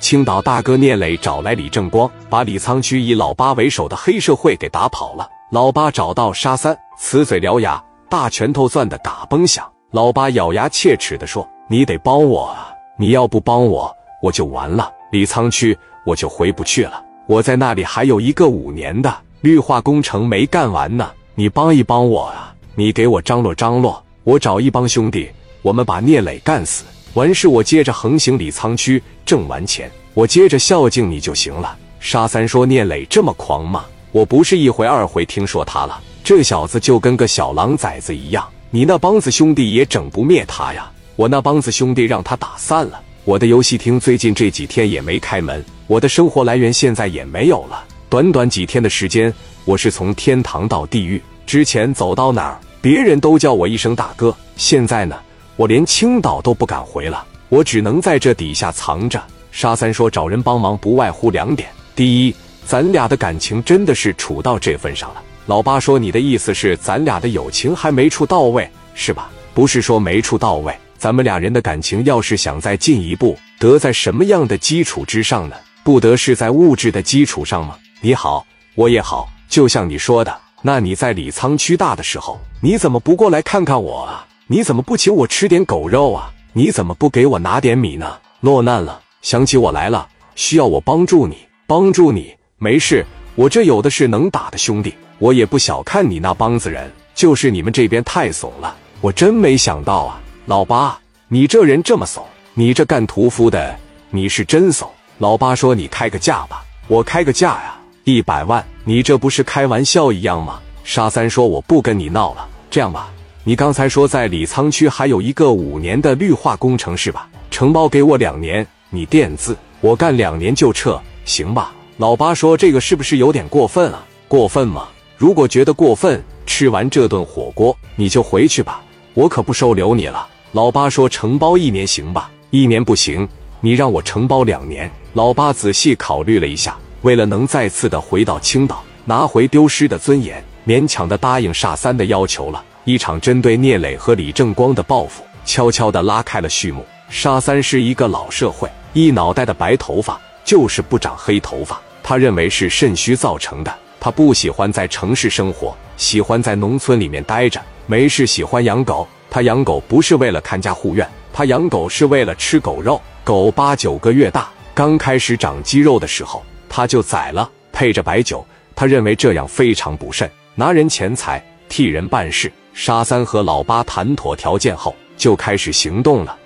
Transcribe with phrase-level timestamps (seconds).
[0.00, 5.28] 青岛大哥聂磊找来李正光，把李沧区以老八为首的黑社会给打跑了。
[5.50, 9.70] 老八找到沙三，呲嘴獠牙，大拳头攥的打嘣响。
[9.90, 12.72] 老八咬牙切齿的说：“你得帮我啊！
[12.96, 14.90] 你要不帮我，我就完了。
[15.12, 17.04] 李沧区我就回不去了。
[17.26, 21.10] 我在那里还有一个五年的绿化工程没干完呢。
[21.34, 22.54] 你帮一帮我啊！
[22.74, 25.30] 你给我张罗张罗，我找一帮兄弟，
[25.60, 31.76] 我们把聂磊干死。”完事，我接着横行李沧区，挣完钱，我接着孝敬你就行了。
[31.98, 33.84] 沙三说：“聂磊这么狂吗？
[34.12, 36.00] 我不是一回二回听说他了。
[36.22, 40.88] 这小子就跟个小狼崽子一样，你那帮子兄弟也整不灭他呀。
[41.16, 43.00] 我那帮子兄弟让他打散了。
[43.24, 47.84] 我的游戏厅最近这几天也没开门，我的生活来源现在也没有了。
[48.08, 49.32] 短短几天的时间，
[49.64, 55.16] 我是从天堂到地狱，之前走到哪儿，别人都叫我一声大哥，现在呢？”
[55.60, 59.22] 我连青岛都不敢回了，我只能在这底下藏着。
[59.52, 69.30] 沙三说：“找人帮忙不外乎两点，第一，咱俩的感情真的是处到这份上了。”老八说：“你的意思是咱俩的友情还没处到位，是吧？
[69.52, 75.56] 不是说没处到位，咱们俩人的感情要是想再进一步，得在什么样的基础之上呢？
[75.84, 77.76] 不得是在物质的基础上吗？
[78.00, 78.46] 你好，
[78.76, 86.28] 我也好，就像你说的，那你在李沧区大的时候，你怎么不过来看看我啊？”你怎么不请我吃点狗肉啊？
[86.54, 88.18] 你怎么不给我拿点米呢？
[88.40, 91.36] 落难了，想起我来了，需要我帮助你，
[91.68, 92.34] 帮助你。
[92.58, 93.06] 没事，
[93.36, 94.92] 我这有的是能打的兄弟。
[95.20, 98.74] 我也不小看你那帮子人，就是你们这边太怂了。
[99.00, 103.78] 我真没想到啊，老八，你这人这么怂，你这干屠夫的，
[104.10, 104.90] 你是真怂。
[105.18, 108.66] 老八说：“你开个价吧，我开个价呀，一百万。
[108.82, 113.08] 你这不是开玩笑一样吗？”沙三说：“我不跟你闹了，这样吧。”
[113.42, 117.26] 你刚才说在李沧区还有一个五年的绿化工程是吧？
[117.50, 121.72] 承包给我两年，你垫资，我干两年就撤，行吧？
[121.96, 124.04] 老八说这个是不是有点过分啊？
[124.28, 124.88] 过分吗？
[125.16, 128.82] 如果觉得过分，吃完这顿火锅你就回去吧，
[129.14, 130.28] 我可不收留你了。
[130.52, 132.30] 老八说承包一年行吧？
[132.50, 133.26] 一年不行，
[133.62, 134.90] 你让我承包两年。
[135.14, 142.62] 老八仔细考虑了一下，为了能再次的回到青岛，拿回丢失的尊严，勉强的答应煞三的要求了。
[142.84, 146.84] 一场针对聂磊和李正光的报复，悄悄地拉开了序幕。
[147.08, 151.80] 沙三是一个老社会，一脑袋的白头发，就是不长黑头发。
[152.02, 153.74] 他认为是肾虚造成的。
[154.00, 157.60] 他不喜欢在城市生活，喜欢在农村里面待着。
[157.86, 163.00] 没事喜欢养狗，他养狗不是为了看家护院，他养狗是为了吃狗肉。
[163.22, 168.44] 狗八九个月大，刚开始长肌肉的时候，他就宰了，配着白酒。
[168.74, 172.50] 他认为这样非常不慎，拿人钱财替人办事。
[172.72, 176.36] 沙三和老八谈妥条件后，就开始行动了。